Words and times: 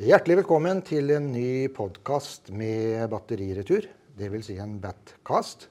Hjertelig 0.00 0.38
velkommen 0.38 0.78
til 0.80 1.10
en 1.12 1.26
ny 1.28 1.66
podkast 1.76 2.46
med 2.56 3.02
batteriretur. 3.12 3.84
Dvs. 4.16 4.46
Si 4.46 4.54
en 4.56 4.78
Batcast. 4.80 5.66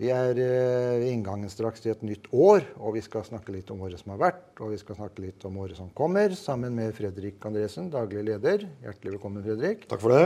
Vi 0.00 0.08
er 0.08 0.40
eh, 0.40 0.94
ved 1.02 1.10
inngangen 1.10 1.52
straks 1.52 1.84
til 1.84 1.92
et 1.92 2.06
nytt 2.08 2.30
år, 2.32 2.64
og 2.80 2.96
vi 2.96 3.02
skal 3.04 3.26
snakke 3.26 3.52
litt 3.52 3.68
om 3.74 3.84
året 3.84 4.00
som 4.00 4.14
har 4.14 4.22
vært, 4.22 4.46
og 4.64 4.72
vi 4.72 4.78
skal 4.80 4.96
snakke 4.96 5.26
litt 5.26 5.44
om 5.44 5.60
året 5.60 5.76
som 5.76 5.92
kommer, 5.92 6.32
sammen 6.40 6.72
med 6.72 6.96
Fredrik 6.96 7.44
Andresen, 7.44 7.92
daglig 7.92 8.24
leder. 8.30 8.64
Hjertelig 8.86 9.18
velkommen, 9.18 9.44
Fredrik. 9.44 9.84
Takk 9.92 10.06
for 10.06 10.16
det. 10.16 10.24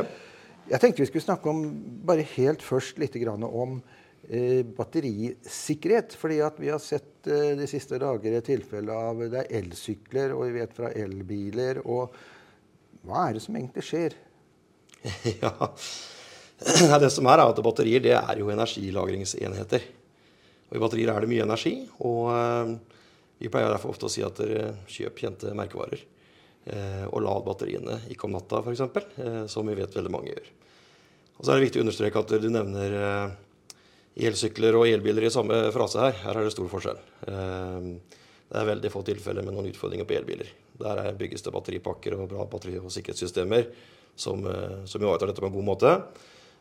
Jeg 0.70 0.84
tenkte 0.86 1.02
vi 1.02 1.10
skulle 1.10 1.26
snakke 1.26 1.50
om, 1.50 1.66
bare 2.06 2.30
helt 2.36 2.62
først 2.62 3.02
litt 3.02 3.18
om 3.34 3.80
eh, 4.30 4.62
batterisikkerhet. 4.62 6.14
fordi 6.14 6.38
at 6.38 6.62
vi 6.62 6.70
har 6.70 6.78
sett 6.78 7.26
eh, 7.26 7.58
de 7.58 7.66
siste 7.66 7.98
dager 7.98 8.38
et 8.38 8.46
tilfelle 8.46 8.94
av 8.94 9.26
det 9.26 9.42
er 9.42 9.54
elsykler, 9.64 10.38
og 10.38 10.46
vi 10.46 10.60
vet 10.62 10.78
fra 10.78 10.94
elbiler. 10.94 11.82
og 11.82 12.14
hva 13.08 13.28
er 13.28 13.38
det 13.38 13.42
som 13.44 13.56
egentlig 13.56 13.84
skjer? 13.88 14.16
ja, 15.42 15.52
Det 17.02 17.10
som 17.14 17.28
er, 17.30 17.38
er 17.38 17.52
at 17.52 17.62
batterier 17.62 18.02
det 18.02 18.14
er 18.18 18.40
jo 18.40 18.50
energilagringsenheter. 18.50 19.84
Og 20.68 20.76
I 20.76 20.82
batterier 20.82 21.12
er 21.12 21.24
det 21.24 21.30
mye 21.30 21.44
energi. 21.46 21.74
og 22.04 22.30
uh, 22.34 22.72
Vi 23.38 23.50
pleier 23.50 23.70
derfor 23.70 23.94
ofte 23.94 24.08
å 24.08 24.12
si 24.12 24.24
at 24.26 24.40
dere 24.40 24.72
kjøp 24.90 25.22
kjente 25.22 25.54
merkevarer. 25.56 26.02
Uh, 26.68 27.06
og 27.12 27.22
lad 27.24 27.46
batteriene 27.46 28.00
ikke 28.12 28.26
om 28.26 28.34
natta, 28.34 28.60
f.eks., 28.60 28.82
uh, 28.82 29.44
som 29.48 29.70
vi 29.70 29.78
vet 29.78 29.94
veldig 29.94 30.12
mange 30.12 30.32
gjør. 30.32 30.50
Og 31.38 31.44
så 31.46 31.52
er 31.52 31.60
det 31.60 31.68
viktig 31.68 31.80
å 31.80 31.86
understreke 31.86 32.24
at 32.24 32.34
du 32.42 32.48
nevner 32.50 32.94
elsykler 34.18 34.74
og 34.74 34.88
elbiler 34.90 35.28
i 35.28 35.30
samme 35.30 35.60
frase 35.70 36.02
her. 36.02 36.16
Her 36.24 36.40
er 36.40 36.48
det 36.48 36.50
stor 36.56 36.66
forskjell. 36.72 36.98
Det 37.22 38.58
er 38.58 38.66
veldig 38.66 38.90
få 38.90 39.04
tilfeller 39.06 39.46
med 39.46 39.54
noen 39.54 39.68
utfordringer 39.70 40.08
på 40.08 40.16
elbiler. 40.18 40.50
Der 40.78 41.12
bygges 41.18 41.42
det 41.42 41.52
batteripakker 41.54 42.14
og 42.14 42.28
bra 42.30 42.46
batteri- 42.46 42.78
og 42.78 42.92
sikkerhetssystemer 42.94 43.66
som, 44.14 44.46
eh, 44.46 44.84
som 44.84 45.02
ivaretar 45.02 45.26
dette 45.26 45.40
på 45.40 45.46
en 45.46 45.52
god 45.52 45.64
måte. 45.64 46.02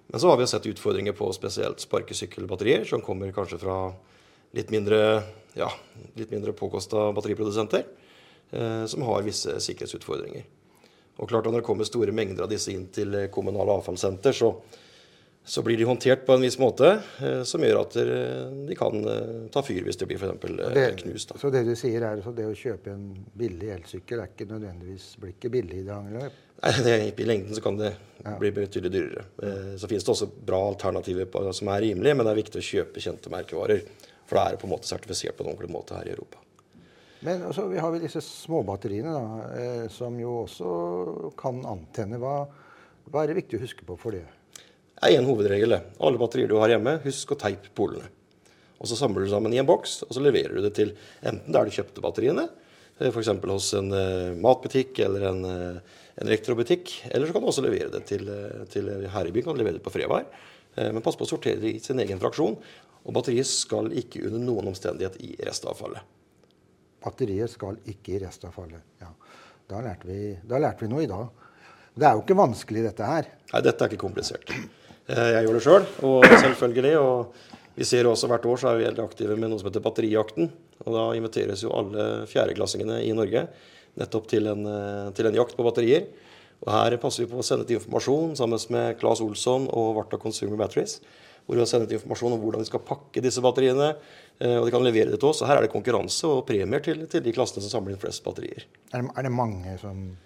Men 0.08 0.20
så 0.20 0.30
har 0.30 0.38
vi 0.38 0.48
sett 0.48 0.66
utfordringer 0.66 1.14
på 1.14 1.28
spesielt 1.34 1.80
sparkesykkelbatterier, 1.84 2.86
som 2.86 3.02
kommer 3.02 3.32
kanskje 3.32 3.60
fra 3.60 3.94
litt 4.54 4.70
mindre, 4.72 5.24
ja, 5.54 5.70
mindre 6.16 6.54
påkosta 6.54 7.12
batteriprodusenter, 7.14 7.84
eh, 8.52 8.86
som 8.86 9.02
har 9.02 9.24
visse 9.24 9.60
sikkerhetsutfordringer. 9.60 10.44
Og 11.20 11.30
klart 11.30 11.48
at 11.48 11.52
Når 11.54 11.62
det 11.62 11.66
kommer 11.66 11.84
store 11.84 12.12
mengder 12.12 12.44
av 12.44 12.50
disse 12.50 12.72
inn 12.72 12.88
til 12.88 13.28
kommunale 13.30 13.82
avfallssenter, 13.82 14.32
så 14.32 14.56
så 15.48 15.62
blir 15.64 15.80
de 15.80 15.86
håndtert 15.88 16.26
på 16.28 16.36
en 16.36 16.44
viss 16.44 16.58
måte 16.60 16.90
eh, 17.24 17.42
som 17.48 17.64
gjør 17.64 17.82
at 17.86 17.94
de 18.68 18.76
kan 18.76 18.98
eh, 19.08 19.46
ta 19.54 19.64
fyr 19.64 19.86
hvis 19.86 20.00
det 20.02 20.10
blir 20.10 20.20
for 20.20 20.34
eh, 20.36 20.90
knust. 21.00 21.32
Da. 21.32 21.40
Så 21.40 21.52
det 21.54 21.64
du 21.68 21.72
sier 21.80 22.04
er 22.04 22.20
at 22.20 22.36
det 22.36 22.50
å 22.50 22.58
kjøpe 22.58 22.92
en 22.92 23.08
billig 23.38 23.72
elsykkel 23.78 24.22
er 24.22 24.34
ikke 24.34 24.50
nødvendigvis 24.50 25.14
blir 25.22 25.38
ikke 25.38 25.54
billig 25.54 25.80
i 25.80 25.86
det 25.88 25.96
lange 25.96 26.28
Nei, 26.58 26.72
det, 26.84 26.94
I 27.22 27.26
lengden 27.30 27.56
så 27.56 27.62
kan 27.62 27.78
det 27.78 27.92
ja. 28.24 28.34
bli 28.40 28.50
betydelig 28.52 28.92
dyrere. 28.92 29.26
Eh, 29.44 29.74
så 29.78 29.90
finnes 29.90 30.06
det 30.06 30.14
også 30.14 30.30
bra 30.50 30.64
alternativer 30.72 31.30
på, 31.30 31.44
som 31.54 31.70
er 31.70 31.84
rimelige, 31.86 32.18
men 32.18 32.26
det 32.26 32.34
er 32.34 32.40
viktig 32.40 32.62
å 32.62 32.68
kjøpe 32.72 33.04
kjente 33.04 33.32
merkevarer. 33.34 33.84
For 34.28 34.40
da 34.40 34.46
er 34.48 34.56
det 34.56 34.62
på 34.64 34.68
en 34.68 34.74
måte 34.74 34.90
sertifisert 34.90 35.38
på 35.38 35.46
en 35.46 35.52
ordentlig 35.54 35.70
måte 35.76 36.00
her 36.00 36.10
i 36.10 36.16
Europa. 36.16 36.42
Men 37.26 37.46
også, 37.50 37.68
vi 37.70 37.78
har 37.82 37.94
vi 37.94 38.02
disse 38.02 38.22
småbatteriene, 38.26 39.14
da, 39.14 39.52
eh, 39.58 39.86
som 39.94 40.18
jo 40.22 40.42
også 40.48 40.72
kan 41.38 41.62
antenne. 41.70 42.20
Hva, 42.22 42.40
hva 43.06 43.24
er 43.24 43.32
det 43.32 43.40
viktig 43.44 43.60
å 43.60 43.64
huske 43.64 43.86
på 43.86 43.98
for 44.02 44.18
det? 44.18 44.26
Er 45.02 45.18
én 45.18 45.28
hovedregel. 45.28 45.78
Alle 46.00 46.22
batterier 46.22 46.50
du 46.50 46.58
har 46.62 46.72
hjemme, 46.74 46.98
husk 47.04 47.34
å 47.34 47.40
teipe 47.40 47.74
polene. 47.78 48.10
Og 48.78 48.90
Så 48.90 48.98
samler 48.98 49.26
du 49.26 49.32
sammen 49.32 49.54
i 49.54 49.60
en 49.62 49.68
boks, 49.68 50.04
og 50.06 50.14
så 50.14 50.22
leverer 50.22 50.54
du 50.54 50.62
det 50.62 50.76
til 50.78 50.94
enten 51.26 51.54
der 51.54 51.66
du 51.66 51.74
kjøpte 51.74 52.02
batteriene, 52.04 52.46
eh, 53.00 53.10
f.eks. 53.10 53.32
hos 53.42 53.72
en 53.74 53.90
uh, 53.94 54.36
matbutikk 54.38 55.00
eller 55.06 55.30
en, 55.32 55.40
uh, 55.46 56.04
en, 56.14 56.28
elektrobutikk. 56.28 56.94
Eller 57.10 57.26
så 57.26 57.34
kan 57.34 57.42
du 57.42 57.50
også 57.50 57.66
levere 57.66 57.90
det 57.94 58.04
til, 58.10 58.30
til 58.70 58.92
her 59.10 59.26
i 59.26 59.34
byen. 59.34 59.48
kan 59.48 59.58
du 59.58 59.64
levere 59.64 59.80
det 59.80 59.86
på 59.86 59.94
Frevar. 59.94 60.30
Men 60.78 61.02
pass 61.02 61.16
på 61.18 61.26
å 61.26 61.30
sortere 61.32 61.58
det 61.58 61.72
i 61.74 61.80
sin 61.82 61.98
egen 61.98 62.20
fraksjon. 62.22 62.54
Og 63.08 63.16
batteriet 63.16 63.50
skal 63.50 63.90
ikke 63.98 64.22
under 64.28 64.44
noen 64.46 64.70
omstendighet 64.70 65.16
i 65.26 65.32
restavfallet. 65.42 66.06
Batteriet 67.02 67.50
skal 67.50 67.80
ikke 67.90 68.14
i 68.14 68.20
restavfallet. 68.22 68.84
Ja. 69.02 69.10
Da 69.68 69.82
lærte, 69.82 70.06
vi, 70.06 70.36
da 70.46 70.60
lærte 70.62 70.86
vi 70.86 70.92
noe 70.92 71.02
i 71.02 71.10
dag. 71.10 71.32
Det 71.98 72.06
er 72.06 72.14
jo 72.14 72.22
ikke 72.22 72.38
vanskelig, 72.38 72.84
dette 72.86 73.08
her. 73.10 73.32
Nei, 73.54 73.64
dette 73.66 73.84
er 73.84 73.90
ikke 73.90 74.04
komplisert. 74.06 74.54
Eh, 75.08 75.30
jeg 75.38 75.46
gjør 75.46 75.56
det 75.56 75.64
sjøl, 75.64 75.86
og 76.08 76.26
selvfølgelig. 76.28 76.96
Og 77.00 77.78
vi 77.78 77.86
ser 77.88 78.10
også 78.10 78.30
hvert 78.32 78.48
år 78.50 78.60
så 78.60 78.72
er 78.72 78.80
vi 78.80 78.88
veldig 78.90 79.04
aktive 79.06 79.38
med 79.40 79.52
noe 79.52 79.62
som 79.62 79.70
heter 79.70 79.84
Batterijakten. 79.86 80.52
Og 80.84 80.96
da 80.96 81.04
inviteres 81.18 81.64
jo 81.64 81.74
alle 81.78 82.28
fjerdeklassingene 82.30 83.02
i 83.06 83.14
Norge 83.16 83.48
nettopp 83.98 84.28
til 84.30 84.50
en, 84.52 84.66
eh, 84.68 85.12
til 85.18 85.30
en, 85.30 85.38
jakt 85.38 85.56
på 85.58 85.66
batterier. 85.66 86.08
Og 86.66 86.74
her 86.74 86.98
passer 86.98 87.24
vi 87.24 87.32
på 87.32 87.40
å 87.40 87.46
sende 87.46 87.66
ut 87.66 87.72
informasjon 87.72 88.36
sammen 88.38 88.62
med 88.74 89.00
Claes 89.00 89.22
Olsson 89.22 89.68
og 89.70 89.96
Varta 89.98 90.18
Consumer 90.18 90.58
Batteries. 90.58 91.00
Hvor 91.46 91.56
vi 91.56 91.64
har 91.64 91.70
sendt 91.70 91.94
informasjon 91.96 92.34
om 92.34 92.42
hvordan 92.42 92.66
vi 92.66 92.70
skal 92.70 92.84
pakke 92.84 93.22
disse 93.24 93.42
batteriene. 93.42 93.96
Eh, 94.40 94.58
og 94.58 94.66
de 94.66 94.74
kan 94.74 94.84
levere 94.84 95.14
det 95.14 95.22
til 95.22 95.30
oss. 95.30 95.42
Og 95.42 95.48
her 95.48 95.58
er 95.58 95.66
det 95.66 95.74
konkurranse 95.74 96.28
og 96.28 96.46
premier 96.50 96.84
til, 96.84 97.06
til 97.08 97.24
de 97.24 97.34
klassene 97.34 97.64
som 97.64 97.78
samler 97.78 97.96
inn 97.96 98.02
flest 98.02 98.26
batterier. 98.26 98.66
Er 98.92 99.06
det, 99.06 99.14
er 99.16 99.30
det 99.30 99.32
mange 99.34 99.78
som 99.82 100.18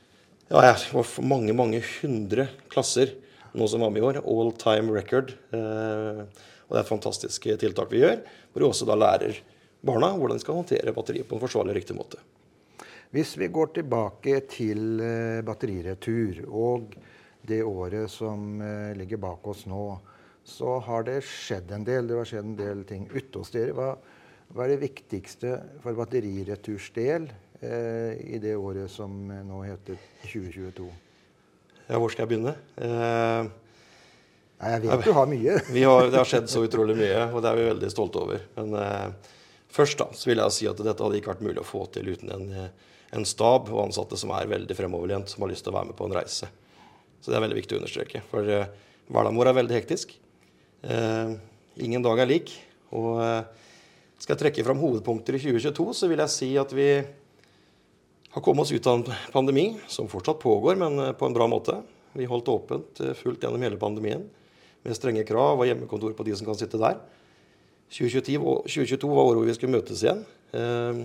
Ja, 0.52 0.74
det 0.74 1.06
mange, 1.24 1.54
mange 1.54 1.80
hundre 2.02 2.50
klasser 2.72 3.14
nå 3.54 3.68
som 3.68 3.84
var 3.84 3.94
med 3.94 4.04
i 4.04 4.08
år. 4.10 4.22
All 4.24 4.52
time 4.60 4.96
record. 4.96 5.34
Eh, 5.52 6.22
og 6.72 6.76
det 6.76 6.80
er 6.80 6.86
et 6.86 6.92
fantastisk 6.94 7.50
tiltak 7.60 7.92
vi 7.92 8.00
gjør, 8.00 8.22
hvor 8.52 8.64
vi 8.64 8.70
også 8.70 8.88
da 8.88 8.96
lærer 8.96 9.42
barna 9.82 10.12
hvordan 10.16 10.38
de 10.38 10.44
skal 10.44 10.60
håndtere 10.60 10.94
batteriet 10.96 11.28
på 11.28 11.36
en 11.36 11.42
forsvarlig 11.44 11.74
og 11.74 11.80
riktig 11.80 11.98
måte. 11.98 12.22
Hvis 13.12 13.34
vi 13.36 13.50
går 13.52 13.74
tilbake 13.76 14.38
til 14.48 15.02
eh, 15.04 15.42
batteriretur 15.44 16.46
og 16.48 16.94
det 17.48 17.60
året 17.66 18.08
som 18.14 18.62
eh, 18.64 18.94
ligger 18.96 19.20
bak 19.20 19.52
oss 19.52 19.66
nå, 19.68 19.84
så 20.48 20.78
har 20.86 21.04
det 21.10 21.20
skjedd 21.28 21.74
en 21.76 21.84
del. 21.86 22.08
Det 22.08 22.18
har 22.22 22.30
skjedd 22.30 22.48
en 22.54 22.58
del 22.60 22.86
ting 22.88 23.10
ute 23.12 23.42
hos 23.42 23.52
dere. 23.52 23.76
Hva, 23.76 23.92
hva 24.56 24.64
er 24.64 24.76
det 24.76 24.84
viktigste 24.86 25.58
for 25.84 25.98
batterireturs 26.00 26.88
del 26.96 27.28
eh, 27.60 28.16
i 28.32 28.40
det 28.42 28.56
året 28.56 28.88
som 28.94 29.26
nå 29.28 29.64
heter 29.68 30.00
2022? 30.24 30.88
Ja, 31.92 32.00
hvor 32.00 32.12
skal 32.14 32.24
jeg 32.24 32.32
begynne? 32.32 32.56
Eh, 32.80 33.50
Nei, 34.62 34.76
jeg 34.76 34.84
vet 34.86 35.08
du 35.08 35.16
har 35.18 35.28
mye. 35.28 35.58
har, 35.90 36.08
det 36.14 36.20
har 36.20 36.30
skjedd 36.30 36.48
så 36.52 36.62
utrolig 36.64 36.96
mye, 37.00 37.26
og 37.34 37.42
det 37.42 37.50
er 37.50 37.58
vi 37.58 37.68
veldig 37.68 37.90
stolte 37.92 38.22
over. 38.22 38.44
Men 38.60 38.76
eh, 38.78 39.34
først 39.74 40.00
da, 40.00 40.08
så 40.16 40.30
vil 40.30 40.40
jeg 40.44 40.56
si 40.56 40.70
at 40.70 40.80
dette 40.80 41.02
hadde 41.02 41.18
ikke 41.18 41.34
vært 41.34 41.44
mulig 41.44 41.60
å 41.64 41.68
få 41.68 41.88
til 41.96 42.12
uten 42.14 42.32
en, 42.36 42.46
eh, 42.54 42.92
en 43.18 43.26
stab 43.28 43.72
og 43.74 43.88
ansatte 43.88 44.20
som 44.22 44.32
er 44.38 44.52
veldig 44.52 44.78
fremoverlent, 44.78 45.34
som 45.34 45.44
har 45.44 45.52
lyst 45.52 45.66
til 45.66 45.74
å 45.74 45.80
være 45.80 45.90
med 45.90 45.98
på 45.98 46.08
en 46.08 46.16
reise. 46.16 46.52
Så 47.22 47.34
det 47.34 47.40
er 47.40 47.44
veldig 47.48 47.58
viktig 47.58 47.76
å 47.76 47.82
understreke. 47.82 48.22
For 48.30 48.54
eh, 48.54 48.70
hverdagen 49.10 49.42
vår 49.42 49.52
er 49.52 49.58
veldig 49.60 49.78
hektisk. 49.80 50.14
Eh, 50.86 51.34
ingen 51.82 52.06
dag 52.06 52.22
er 52.22 52.30
lik. 52.30 52.54
Og 52.94 53.18
eh, 53.26 53.42
skal 54.22 54.36
jeg 54.36 54.44
trekke 54.46 54.68
fram 54.70 54.80
hovedpunkter 54.80 55.36
i 55.36 55.42
2022, 55.42 55.90
så 55.98 56.12
vil 56.12 56.22
jeg 56.22 56.36
si 56.38 56.52
at 56.62 56.78
vi 56.78 56.88
har 58.32 58.42
kommet 58.42 58.62
oss 58.62 58.72
ut 58.72 58.88
av 58.88 59.00
en 59.00 59.14
pandemi 59.32 59.80
som 59.88 60.08
fortsatt 60.08 60.40
pågår, 60.40 60.76
men 60.76 61.00
eh, 61.00 61.12
på 61.12 61.26
en 61.26 61.34
bra 61.34 61.48
måte. 61.48 61.82
Vi 62.14 62.28
holdt 62.28 62.48
åpent 62.48 63.00
eh, 63.00 63.14
fullt 63.18 63.44
gjennom 63.44 63.62
hele 63.62 63.80
pandemien 63.80 64.24
med 64.82 64.98
strenge 64.98 65.26
krav 65.28 65.60
og 65.60 65.68
hjemmekontor 65.68 66.16
på 66.18 66.26
de 66.26 66.36
som 66.40 66.48
kan 66.48 66.60
sitte 66.60 66.80
der. 66.82 67.02
2022 67.92 68.40
var 69.12 69.28
året 69.28 69.42
hvor 69.42 69.50
vi 69.50 69.58
skulle 69.58 69.76
møtes 69.76 70.04
igjen. 70.06 70.24
Eh, 70.56 71.04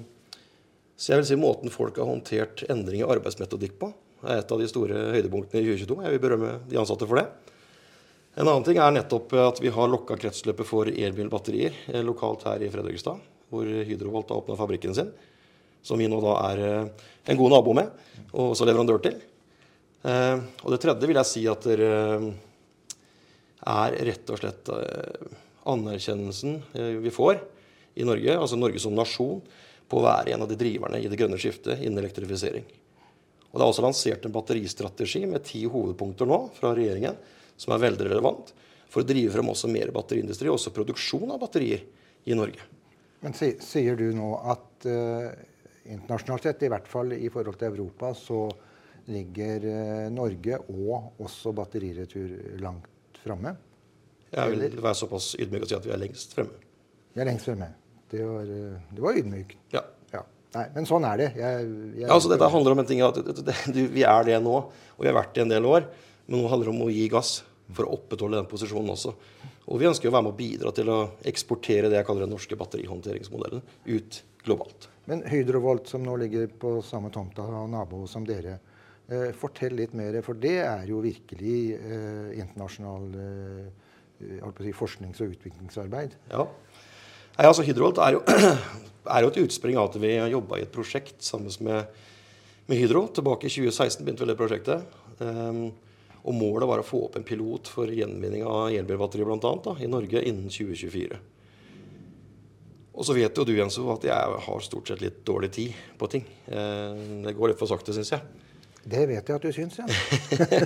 så 0.97 1.13
jeg 1.13 1.21
vil 1.21 1.29
si 1.29 1.41
måten 1.41 1.75
folk 1.75 1.99
har 1.99 2.09
håndtert 2.09 2.63
endring 2.73 3.03
i 3.03 3.11
arbeidsmetodikk 3.11 3.75
på, 3.81 3.91
er 4.25 4.41
et 4.41 4.53
av 4.55 4.63
de 4.63 4.71
store 4.71 5.11
høydepunktene 5.19 5.61
i 5.61 5.67
2022. 5.75 5.99
Jeg 6.07 6.15
vil 6.15 6.23
berømme 6.23 6.55
de 6.71 6.79
ansatte 6.81 7.11
for 7.11 7.21
det. 7.21 7.27
En 8.37 8.47
annen 8.47 8.65
ting 8.65 8.79
er 8.81 8.95
nettopp 8.95 9.35
at 9.41 9.59
vi 9.65 9.73
har 9.73 9.91
lokka 9.91 10.17
kretsløpet 10.21 10.69
for 10.69 10.89
elbilbatterier 10.89 11.77
lokalt 12.05 12.45
her 12.49 12.63
i 12.65 12.69
Fredrikstad, 12.73 13.21
hvor 13.53 13.67
Hydro 13.67 14.13
valgte 14.13 14.37
å 14.37 14.43
åpne 14.43 14.59
fabrikken 14.61 14.97
sin 14.97 15.11
som 15.87 15.99
vi 16.01 16.09
nå 16.11 16.19
da 16.23 16.35
er 16.51 16.63
eh, 16.67 17.07
en 17.31 17.39
god 17.39 17.55
nabo 17.55 17.75
med, 17.77 17.91
og 18.33 18.53
også 18.53 18.67
leverandør 18.67 19.03
til. 19.05 19.21
Eh, 20.07 20.39
og 20.65 20.75
det 20.75 20.81
tredje 20.83 21.11
vil 21.11 21.21
jeg 21.21 21.31
si 21.31 21.45
at 21.51 21.69
det 21.69 21.79
eh, 21.87 22.27
er 23.67 23.99
rett 24.11 24.31
og 24.31 24.41
slett 24.41 24.69
anerkjennelsen 25.67 26.61
vi 27.03 27.11
får 27.11 27.41
i 27.99 28.05
Norge, 28.07 28.37
altså 28.37 28.59
Norge 28.61 28.79
som 28.79 28.95
nasjon, 28.95 29.41
på 29.91 29.99
å 29.99 30.05
være 30.05 30.35
en 30.35 30.45
av 30.45 30.51
de 30.51 30.59
driverne 30.59 31.01
i 31.03 31.09
det 31.11 31.19
grønne 31.19 31.39
skiftet 31.41 31.81
innen 31.81 31.99
elektrifisering. 32.03 32.63
Og 33.51 33.59
Det 33.59 33.65
er 33.65 33.73
også 33.73 33.83
lansert 33.83 34.27
en 34.27 34.35
batteristrategi 34.35 35.25
med 35.27 35.43
ti 35.47 35.65
hovedpunkter 35.67 36.29
nå 36.31 36.39
fra 36.55 36.75
regjeringen, 36.77 37.19
som 37.59 37.75
er 37.75 37.83
veldig 37.87 38.07
relevant 38.11 38.53
for 38.93 39.03
å 39.03 39.09
drive 39.09 39.35
frem 39.35 39.51
også 39.51 39.71
mer 39.73 39.91
batteriindustri, 39.95 40.51
og 40.51 40.61
også 40.61 40.75
produksjon 40.77 41.35
av 41.35 41.43
batterier 41.43 41.83
i 42.27 42.39
Norge. 42.39 42.63
Men 43.25 43.35
sier 43.35 43.99
du 43.99 44.11
nå 44.15 44.35
at 44.53 44.87
uh, 44.87 45.31
internasjonalt 45.95 46.49
sett, 46.49 46.65
i 46.67 46.71
hvert 46.73 46.89
fall 46.91 47.15
i 47.17 47.31
forhold 47.33 47.59
til 47.61 47.73
Europa, 47.73 48.13
så 48.19 48.41
ligger 49.13 49.67
eh, 49.71 50.07
Norge 50.13 50.59
og 50.73 51.23
også 51.23 51.53
batteriretur 51.57 52.61
langt 52.63 53.21
framme. 53.23 53.55
Jeg 54.33 54.53
vil 54.53 54.81
være 54.83 54.99
såpass 54.99 55.35
ydmyk 55.39 55.67
og 55.67 55.71
si 55.71 55.77
at 55.79 55.87
vi 55.87 55.93
er 55.95 56.01
lengst 56.03 56.35
fremme. 56.37 56.63
Vi 57.15 57.23
er 57.23 57.29
lengst 57.29 57.47
fremme. 57.49 57.69
Det 58.11 58.23
var, 58.27 58.51
eh, 58.51 58.81
det 58.93 59.05
var 59.05 59.21
ydmykt. 59.21 59.59
Ja. 59.75 59.83
ja. 60.13 60.23
Nei, 60.57 60.67
men 60.75 60.89
sånn 60.89 61.07
er 61.09 61.23
det. 61.23 61.29
Jeg, 61.39 61.67
jeg... 61.67 62.03
Ja, 62.05 62.13
altså 62.15 62.33
Dette 62.33 62.51
handler 62.53 62.77
om 62.77 62.83
en 62.83 62.89
ting 62.89 63.03
at 63.07 63.21
du, 63.23 63.83
vi 63.95 64.07
er 64.07 64.29
det 64.29 64.41
nå, 64.43 64.57
og 64.67 65.05
vi 65.05 65.11
har 65.11 65.19
vært 65.19 65.35
det 65.37 65.47
en 65.47 65.55
del 65.55 65.69
år. 65.71 65.87
Men 66.27 66.43
nå 66.43 66.51
handler 66.51 66.71
det 66.71 66.75
om 66.75 66.87
å 66.89 66.93
gi 66.93 67.07
gass 67.13 67.39
for 67.75 67.87
å 67.87 67.97
opprettholde 67.97 68.39
den 68.39 68.51
posisjonen 68.51 68.95
også. 68.95 69.15
Og 69.67 69.81
vi 69.81 69.89
ønsker 69.89 70.11
å 70.11 70.15
være 70.15 70.29
med 70.29 70.35
å 70.35 70.39
bidra 70.39 70.73
til 70.75 70.91
å 70.93 70.99
eksportere 71.27 71.91
det 71.91 71.99
jeg 71.99 72.07
kaller 72.07 72.27
den 72.27 72.35
norske 72.37 72.59
batterihåndteringsmodellen 72.59 73.65
ut 73.91 74.21
globalt. 74.47 74.89
Men 75.07 75.23
Hydrovolt, 75.27 75.89
som 75.89 76.03
nå 76.03 76.17
ligger 76.19 76.49
på 76.61 76.79
samme 76.83 77.13
tomta 77.15 77.45
og 77.47 77.69
nabo 77.71 78.05
som 78.11 78.25
dere, 78.27 78.59
eh, 79.09 79.31
fortell 79.37 79.77
litt 79.79 79.95
mer, 79.95 80.19
for 80.27 80.39
det 80.39 80.59
er 80.65 80.87
jo 80.91 81.03
virkelig 81.05 81.59
eh, 81.77 82.33
internasjonal 82.41 83.07
eh, 83.23 83.69
si, 84.63 84.73
forsknings- 84.75 85.23
og 85.23 85.37
utviklingsarbeid. 85.37 86.17
Ja. 86.33 86.47
Nei, 87.37 87.47
altså 87.47 87.67
Hydrovolt 87.67 88.01
er 88.03 88.17
jo, 88.17 88.25
er 89.15 89.23
jo, 89.23 89.31
et 89.31 89.41
utspring 89.45 89.79
av 89.79 89.91
at 89.91 90.01
vi 90.03 90.15
har 90.17 90.33
jobba 90.33 90.59
i 90.59 90.67
et 90.67 90.75
prosjekt 90.75 91.23
sammen 91.23 91.53
med, 91.61 92.03
med, 92.67 92.79
Hydro. 92.81 93.07
Tilbake 93.15 93.47
i 93.47 93.53
2016 93.53 94.03
begynte 94.03 94.25
vi 94.25 94.33
det 94.33 94.39
prosjektet. 94.41 94.99
Um, 95.21 95.69
og 96.27 96.35
målet 96.35 96.67
var 96.67 96.83
å 96.83 96.87
få 96.87 97.05
opp 97.07 97.15
en 97.17 97.25
pilot 97.25 97.69
for 97.71 97.93
gjenvinning 97.93 98.43
av 98.43 98.73
elbilbatterier 98.75 99.29
bl.a. 99.29 99.77
i 99.79 99.91
Norge 99.91 100.25
innen 100.27 100.51
2024. 100.51 101.21
Og 102.97 103.05
så 103.05 103.13
vet 103.17 103.37
jo 103.37 103.45
du 103.45 103.53
Jens, 103.53 103.77
at 103.77 104.09
jeg 104.09 104.41
har 104.47 104.65
stort 104.65 104.89
sett 104.89 105.03
litt 105.05 105.21
dårlig 105.29 105.53
tid 105.53 105.81
på 106.01 106.09
ting. 106.09 106.25
Uh, 106.49 107.23
det 107.27 107.37
går 107.37 107.53
litt 107.53 107.61
for 107.61 107.69
sakte, 107.69 107.93
syns 107.97 108.15
jeg. 108.15 108.45
Det 108.87 109.03
vet 109.11 109.27
jeg 109.27 109.35
at 109.35 109.43
du 109.43 109.51
syns, 109.51 109.81
ja. 109.81 109.87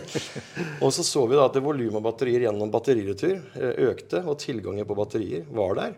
og 0.85 0.91
så 0.93 1.05
så 1.07 1.23
vi 1.25 1.39
da 1.39 1.47
at 1.49 1.57
volumet 1.65 1.97
av 1.97 2.05
batterier 2.05 2.45
gjennom 2.45 2.69
batteriretur 2.73 3.39
eh, 3.57 3.79
økte, 3.89 4.21
og 4.29 4.37
tilgangen 4.43 4.85
på 4.85 4.97
batterier 4.99 5.47
var 5.57 5.73
der. 5.79 5.95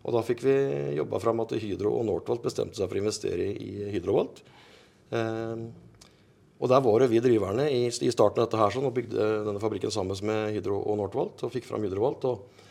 Og 0.00 0.14
da 0.16 0.22
fikk 0.24 0.46
vi 0.46 0.54
jobba 0.96 1.20
fram 1.20 1.42
at 1.44 1.52
Hydro 1.60 1.92
og 1.98 2.06
Northvolt 2.08 2.46
bestemte 2.46 2.78
seg 2.78 2.88
for 2.88 2.96
å 2.96 3.02
investere 3.02 3.50
i 3.52 3.90
Hydrovolt. 3.92 4.40
Eh, 5.12 5.66
og 6.58 6.72
der 6.72 6.80
var 6.88 7.04
det 7.04 7.10
vi 7.12 7.20
driverne 7.22 7.68
i, 7.68 7.84
i 7.92 8.14
starten 8.16 8.40
av 8.40 8.48
dette 8.48 8.62
her 8.62 8.72
sånn, 8.72 8.88
og 8.88 8.96
bygde 8.96 9.28
denne 9.50 9.60
fabrikken 9.60 9.92
sammen 9.92 10.16
med 10.24 10.56
Hydro 10.56 10.80
og 10.80 10.96
Northvolt 11.02 11.44
og 11.44 11.52
fikk 11.52 11.68
fram 11.68 11.84
Hydrovolt. 11.84 12.24
og 12.32 12.64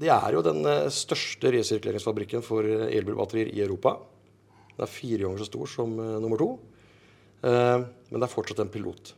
det 0.00 0.10
er 0.12 0.36
jo 0.36 0.44
den 0.44 0.60
eh, 0.68 0.88
største 0.92 1.52
resirkuleringsfabrikken 1.54 2.44
for 2.44 2.66
eh, 2.68 2.88
elbilbatterier 2.98 3.52
i 3.54 3.62
Europa. 3.64 3.96
Den 4.76 4.84
er 4.84 4.92
fire 4.92 5.22
ganger 5.24 5.40
så 5.40 5.48
stor 5.48 5.70
som 5.72 5.94
uh, 5.96 6.18
nummer 6.20 6.36
to. 6.36 6.50
Men 7.46 7.86
det 8.10 8.26
er 8.26 8.32
fortsatt 8.32 8.58
en 8.60 8.70
pilot. 8.72 9.12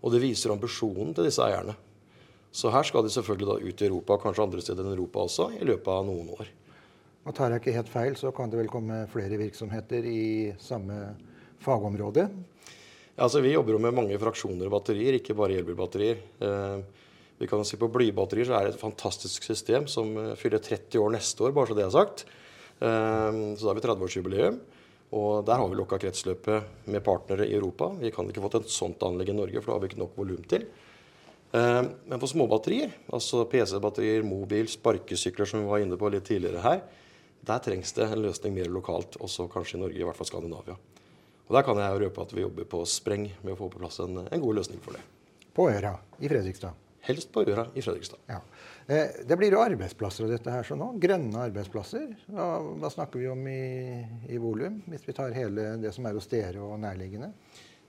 Og 0.00 0.12
det 0.14 0.20
viser 0.22 0.52
ambisjonen 0.54 1.10
til 1.16 1.26
disse 1.26 1.42
eierne. 1.44 1.74
Så 2.52 2.70
her 2.72 2.86
skal 2.86 3.04
de 3.04 3.12
selvfølgelig 3.12 3.48
da 3.48 3.56
ut 3.60 3.82
i 3.82 3.88
Europa, 3.88 4.16
kanskje 4.22 4.44
andre 4.46 4.62
steder 4.64 4.86
enn 4.86 4.94
Europa 4.94 5.24
også, 5.26 5.50
i 5.58 5.66
løpet 5.68 5.90
av 5.92 6.06
noen 6.06 6.30
år. 6.36 6.48
Og 7.26 7.36
tar 7.36 7.52
jeg 7.52 7.60
ikke 7.60 7.74
helt 7.76 7.92
feil, 7.92 8.16
så 8.16 8.32
kan 8.36 8.52
det 8.52 8.60
vel 8.60 8.70
komme 8.72 9.02
flere 9.12 9.36
virksomheter 9.40 10.06
i 10.08 10.22
samme 10.62 10.96
fagområde? 11.60 12.24
Ja, 12.30 13.26
altså 13.26 13.42
Vi 13.44 13.52
jobber 13.52 13.76
jo 13.76 13.82
med 13.84 13.94
mange 13.96 14.18
fraksjoner 14.18 14.70
av 14.70 14.78
batterier, 14.78 15.18
ikke 15.18 15.36
bare 15.36 15.58
elbilbatterier. 15.60 16.22
Eh, 16.40 17.04
vi 17.40 17.48
kan 17.48 17.64
si 17.64 17.78
På 17.80 17.88
blybatterier 17.88 18.50
så 18.50 18.58
er 18.58 18.66
det 18.66 18.74
et 18.74 18.82
fantastisk 18.82 19.46
system 19.48 19.86
som 19.88 20.12
eh, 20.20 20.36
fyller 20.36 20.60
30 20.60 21.00
år 21.00 21.14
neste 21.14 21.46
år, 21.46 21.54
bare 21.56 21.70
så 21.70 21.78
det 21.78 21.86
er 21.86 21.94
sagt. 21.94 22.26
Eh, 22.76 23.40
så 23.56 23.64
da 23.64 23.70
har 23.70 23.78
vi 23.78 23.84
30-årsjubileum. 23.86 24.60
Og 25.16 25.46
der 25.48 25.58
har 25.58 25.66
vi 25.66 25.78
lukka 25.78 25.98
kretsløpet 25.98 26.86
med 26.92 27.02
partnere 27.02 27.48
i 27.48 27.56
Europa. 27.56 27.88
Vi 27.98 28.12
kan 28.14 28.28
ikke 28.30 28.44
fått 28.44 28.60
et 28.60 28.70
sånt 28.70 29.00
anlegg 29.02 29.32
i 29.32 29.34
Norge, 29.34 29.58
for 29.58 29.72
da 29.72 29.78
har 29.78 29.82
vi 29.82 29.90
ikke 29.90 30.02
nok 30.04 30.18
volum 30.20 30.42
til. 30.52 30.68
Eh, 31.56 31.80
men 31.82 32.20
på 32.20 32.28
småbatterier, 32.30 32.92
altså 33.10 33.46
PC-batterier, 33.50 34.26
mobil, 34.26 34.68
sparkesykler, 34.70 35.48
som 35.48 35.64
vi 35.64 35.70
var 35.72 35.82
inne 35.82 35.98
på 35.98 36.12
litt 36.12 36.28
tidligere 36.28 36.62
her, 36.66 36.84
der 37.48 37.64
trengs 37.64 37.96
det 37.96 38.04
en 38.04 38.20
løsning 38.26 38.52
mer 38.54 38.68
lokalt, 38.68 39.16
også 39.24 39.48
kanskje 39.50 39.78
i 39.78 39.82
Norge, 39.86 39.96
i 39.96 40.04
hvert 40.04 40.20
fall 40.20 40.28
Skandinavia. 40.28 40.76
Og 41.48 41.56
Der 41.56 41.64
kan 41.66 41.80
jeg 41.80 42.04
røpe 42.04 42.22
at 42.22 42.36
vi 42.36 42.44
jobber 42.44 42.68
på 42.68 42.84
spreng 42.86 43.24
med 43.40 43.56
å 43.56 43.58
få 43.58 43.72
på 43.72 43.80
plass 43.80 43.98
en, 44.04 44.22
en 44.28 44.44
god 44.44 44.60
løsning 44.60 44.84
for 44.84 44.94
det. 44.94 45.02
På 45.56 45.66
Øra 45.72 45.96
i 46.20 46.28
Fredrikstad? 46.28 46.89
Helst 47.06 47.30
på 47.32 47.44
Øra 47.48 47.64
i 47.74 47.82
Fredrikstad. 47.82 48.20
Ja. 48.28 48.40
Eh, 48.90 49.22
det 49.26 49.36
blir 49.38 49.54
jo 49.54 49.62
arbeidsplasser 49.62 50.26
av 50.26 50.34
dette 50.34 50.52
her 50.52 50.66
så 50.66 50.76
nå. 50.76 50.90
Grønne 51.00 51.46
arbeidsplasser. 51.46 52.08
Hva, 52.28 52.48
hva 52.82 52.90
snakker 52.92 53.22
vi 53.22 53.30
om 53.30 53.44
i, 53.48 54.02
i 54.28 54.40
volum, 54.40 54.80
hvis 54.90 55.06
vi 55.06 55.14
tar 55.16 55.36
hele 55.36 55.74
det 55.80 55.94
som 55.96 56.08
er 56.08 56.18
hos 56.18 56.28
dere 56.30 56.60
og 56.64 56.76
nærliggende? 56.82 57.30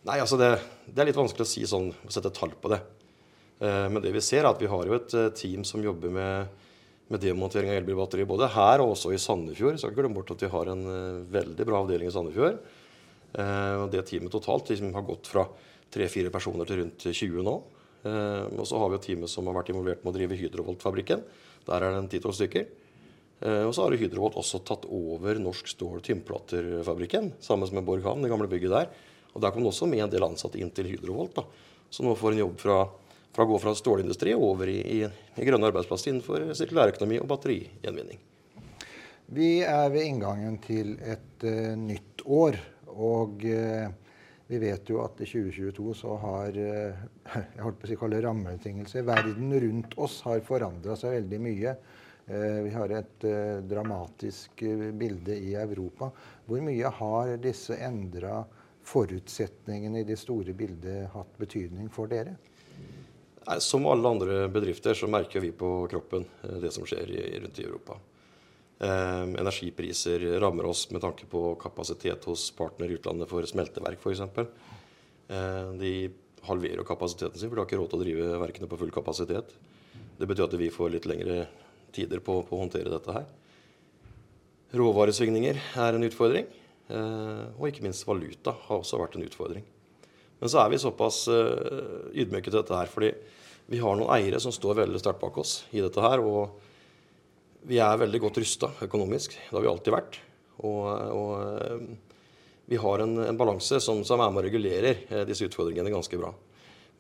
Nei, 0.08 0.18
altså 0.18 0.40
det, 0.40 0.54
det, 0.88 1.00
er 1.02 1.10
litt 1.10 1.20
vanskelig 1.20 1.46
å 1.46 1.50
si 1.50 1.66
sånn, 1.68 1.92
å 1.92 2.14
sette 2.14 2.32
tall 2.34 2.56
på 2.56 2.72
det. 2.72 2.80
Eh, 3.60 3.88
men 3.92 4.00
det 4.04 4.14
vi 4.16 4.24
ser 4.24 4.46
er 4.46 4.52
at 4.54 4.62
vi 4.64 4.70
har 4.72 4.88
jo 4.88 4.96
et 4.96 5.18
eh, 5.18 5.34
team 5.38 5.68
som 5.68 5.84
jobber 5.84 6.14
med, 6.16 6.70
med 7.12 7.26
demontering 7.26 7.74
av 7.74 7.82
elbilbatterier 7.82 8.30
både 8.30 8.50
her 8.56 8.86
og 8.86 8.96
også 8.96 9.12
i 9.12 9.20
Sandefjord. 9.20 9.82
Så 9.82 9.92
glemme 9.92 10.16
bort 10.16 10.32
at 10.32 10.46
vi 10.46 10.54
har 10.56 10.72
en 10.72 10.88
veldig 11.36 11.68
bra 11.68 11.84
avdeling 11.84 12.08
i 12.08 12.16
Sandefjord. 12.16 12.64
Og 13.32 13.86
det 13.94 14.02
teamet 14.10 14.34
totalt 14.34 14.68
liksom, 14.68 14.90
har 14.92 15.06
gått 15.08 15.30
fra 15.32 15.46
tre-fire 15.92 16.28
personer 16.34 16.68
til 16.68 16.82
rundt 16.82 17.06
20 17.08 17.46
nå. 17.48 17.54
Og 18.02 18.64
så 18.66 18.80
har 18.82 18.90
vi 18.90 18.98
jo 18.98 19.04
teamet 19.04 19.30
som 19.30 19.46
har 19.46 19.58
vært 19.60 19.68
involvert 19.74 20.02
med 20.02 20.10
å 20.10 20.16
drive 20.16 20.38
Hydrovolt-fabrikken. 20.40 21.22
Der 21.68 21.84
er 21.86 21.94
det 21.94 22.00
en 22.00 22.08
ti-tolv 22.10 22.34
stykker. 22.34 22.66
Og 23.68 23.74
så 23.78 23.84
har 23.86 23.94
Hydrovolt 23.98 24.40
også 24.42 24.64
tatt 24.66 24.88
over 24.90 25.38
Norsk 25.38 25.70
Stål 25.70 26.02
Tynnplaterfabrikken 26.06 27.32
sammen 27.46 27.70
med 27.78 27.86
Borg 27.86 28.08
havn, 28.08 28.26
det 28.26 28.32
gamle 28.34 28.50
bygget 28.50 28.74
der. 28.74 28.90
Og 29.36 29.46
der 29.46 29.54
kom 29.54 29.62
det 29.62 29.70
også 29.70 29.90
med 29.92 30.02
en 30.08 30.14
del 30.14 30.26
ansatte 30.26 30.58
inn 30.58 30.74
til 30.74 30.90
Hydrovolt. 30.90 31.38
da. 31.38 31.46
Så 31.94 32.02
nå 32.06 32.16
får 32.18 32.34
en 32.34 32.44
jobb 32.44 32.58
fra 32.64 32.80
fra 33.32 33.46
å 33.46 33.52
gå 33.54 33.60
fra 33.64 33.74
stålindustri 33.76 34.34
over 34.36 34.70
i, 34.72 34.80
i, 34.82 35.00
i 35.08 35.48
grønne 35.48 35.70
arbeidsplasser 35.72 36.12
innenfor 36.12 36.52
sirkulærøkonomi 36.58 37.22
og 37.22 37.30
batterigjenvinning. 37.32 38.20
Vi 39.32 39.52
er 39.64 39.88
ved 39.94 40.08
inngangen 40.10 40.58
til 40.64 40.98
et 41.00 41.46
uh, 41.48 41.74
nytt 41.80 42.26
år. 42.28 42.60
Og 42.92 43.46
uh, 43.48 43.88
vi 44.52 44.60
vet 44.60 44.92
jo 44.92 45.00
at 45.04 45.22
i 45.24 45.28
2022 45.30 45.96
så 46.02 46.16
har 46.22 46.60
uh, 46.60 47.02
jeg 47.56 47.64
holdt 47.64 47.82
på 47.82 47.88
å 47.88 47.92
si 47.92 48.00
kalle 48.00 48.22
rammebetingelser 48.28 49.08
Verden 49.08 49.56
rundt 49.66 49.98
oss 49.98 50.20
har 50.28 50.44
forandra 50.46 51.00
seg 51.00 51.18
veldig 51.22 51.42
mye. 51.42 51.76
Vi 52.32 52.70
har 52.72 52.92
et 52.96 53.24
dramatisk 53.68 54.62
bilde 54.96 55.34
i 55.36 55.56
Europa. 55.58 56.12
Hvor 56.46 56.62
mye 56.64 56.92
har 56.96 57.32
disse 57.42 57.76
endra 57.82 58.44
forutsetningene 58.88 60.00
i 60.00 60.08
det 60.08 60.20
store 60.22 60.54
bildet 60.58 61.10
hatt 61.16 61.34
betydning 61.42 61.90
for 61.92 62.12
dere? 62.12 62.38
Som 63.60 63.88
alle 63.90 64.10
andre 64.10 64.48
bedrifter 64.54 64.94
så 64.94 65.10
merker 65.10 65.42
vi 65.42 65.52
på 65.52 65.88
kroppen 65.90 66.26
eh, 66.44 66.58
det 66.62 66.72
som 66.72 66.86
skjer 66.86 67.10
rundt 67.42 67.60
i 67.60 67.66
Europa. 67.66 67.98
Eh, 68.82 69.24
energipriser 69.38 70.24
rammer 70.42 70.66
oss 70.66 70.88
med 70.90 71.04
tanke 71.04 71.28
på 71.30 71.56
kapasitet 71.62 72.24
hos 72.26 72.48
partner 72.58 72.90
i 72.90 72.96
utlandet 72.98 73.30
for 73.30 73.46
smelteverk 73.46 74.02
f.eks. 74.02 74.24
Eh, 75.30 75.68
de 75.78 75.92
halverer 76.48 76.82
kapasiteten 76.88 77.38
sin, 77.38 77.52
for 77.52 77.60
de 77.60 77.62
har 77.62 77.70
ikke 77.70 77.78
råd 77.78 77.92
til 77.92 78.00
å 78.00 78.06
drive 78.06 78.40
verkene 78.42 78.70
på 78.72 78.80
full 78.82 78.94
kapasitet. 78.96 79.54
Det 80.18 80.26
betyr 80.26 80.48
at 80.48 80.58
vi 80.58 80.72
får 80.74 80.96
litt 80.96 81.06
lengre 81.10 81.44
tider 81.94 82.24
på, 82.26 82.40
på 82.48 82.58
å 82.58 82.64
håndtere 82.64 82.90
dette 82.90 83.14
her. 83.14 83.30
Råvaresvingninger 84.74 85.62
er 85.84 86.00
en 86.00 86.08
utfordring. 86.08 86.50
Eh, 86.90 87.46
og 87.60 87.70
ikke 87.70 87.86
minst 87.86 88.08
valuta 88.08 88.56
har 88.66 88.82
også 88.82 88.98
vært 89.04 89.20
en 89.20 89.28
utfordring. 89.28 89.70
Men 90.42 90.50
så 90.50 90.64
er 90.64 90.74
vi 90.74 90.82
såpass 90.82 91.28
uh, 91.30 92.10
ydmyke 92.18 92.50
til 92.50 92.58
dette 92.58 92.74
her, 92.74 92.90
fordi 92.90 93.12
vi 93.70 93.78
har 93.78 93.94
noen 93.94 94.10
eiere 94.16 94.40
som 94.42 94.50
står 94.50 94.80
veldig 94.80 94.98
sterkt 94.98 95.22
bak 95.22 95.36
oss 95.38 95.60
i 95.70 95.84
dette 95.84 96.02
her. 96.02 96.24
Og 96.26 96.71
vi 97.68 97.80
er 97.82 98.00
veldig 98.02 98.22
godt 98.24 98.40
rusta 98.42 98.72
økonomisk. 98.82 99.36
Det 99.38 99.56
har 99.56 99.64
vi 99.64 99.70
alltid 99.72 99.94
vært. 99.94 100.20
Og, 100.62 100.86
og 100.92 101.32
uh, 101.42 102.16
vi 102.70 102.80
har 102.82 103.04
en, 103.04 103.18
en 103.26 103.38
balanse 103.38 103.82
som, 103.84 104.04
som, 104.08 104.22
er 104.22 104.32
med 104.32 104.44
og 104.44 104.48
regulerer 104.48 105.04
uh, 105.12 105.24
disse 105.30 105.46
utfordringene 105.48 105.94
ganske 105.94 106.20
bra. 106.20 106.32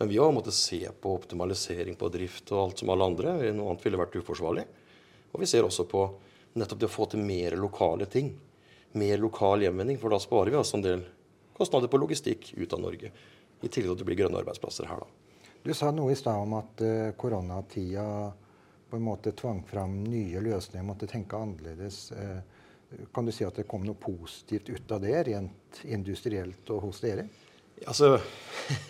Men 0.01 0.09
vi 0.09 0.17
har 0.17 0.33
måttet 0.33 0.57
se 0.57 0.81
på 1.01 1.13
optimalisering 1.13 1.97
på 1.97 2.09
drift 2.13 2.51
og 2.53 2.61
alt 2.63 2.81
som 2.81 2.89
alle 2.89 3.05
andre. 3.11 3.35
Noe 3.53 3.73
annet 3.73 3.85
ville 3.85 3.99
vært 4.01 4.17
uforsvarlig. 4.17 4.65
Og 5.31 5.43
vi 5.43 5.49
ser 5.49 5.67
også 5.67 5.85
på 5.89 6.05
nettopp 6.57 6.81
det 6.81 6.89
å 6.89 6.93
få 6.93 7.07
til 7.11 7.21
mer 7.23 7.55
lokale 7.59 8.07
ting. 8.09 8.31
Mer 8.97 9.21
lokal 9.21 9.61
gjenvinning, 9.63 9.99
for 10.01 10.11
da 10.11 10.19
sparer 10.19 10.51
vi 10.51 10.57
altså 10.59 10.79
en 10.79 10.87
del 10.87 11.03
kostnader 11.55 11.91
på 11.91 11.99
logistikk 12.01 12.49
ut 12.57 12.73
av 12.73 12.81
Norge. 12.81 13.11
I 13.61 13.69
tillegg 13.69 13.91
til 13.91 13.93
at 13.93 14.01
det 14.01 14.07
blir 14.09 14.17
grønne 14.23 14.41
arbeidsplasser 14.41 14.89
her, 14.89 15.05
da. 15.05 15.37
Du 15.61 15.69
sa 15.77 15.91
noe 15.93 16.09
i 16.09 16.17
stad 16.17 16.41
om 16.41 16.55
at 16.57 16.81
uh, 16.81 17.11
koronatida 17.21 18.05
på 18.91 18.99
en 18.99 19.05
måte 19.05 19.33
tvang 19.37 19.61
fram 19.67 20.01
nye 20.03 20.41
løsninger, 20.43 20.85
måtte 20.85 21.09
tenke 21.09 21.39
annerledes. 21.39 22.03
Uh, 22.11 23.05
kan 23.15 23.27
du 23.27 23.31
si 23.31 23.45
at 23.47 23.55
det 23.55 23.67
kom 23.71 23.85
noe 23.87 23.95
positivt 23.95 24.69
ut 24.69 24.91
av 24.91 24.99
det, 25.03 25.15
rent 25.29 25.83
industrielt 25.87 26.69
og 26.75 26.89
hos 26.89 26.99
dere? 27.03 27.23
Altså 27.87 28.17